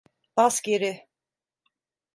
Bas 0.37 0.61
geri! 0.61 1.07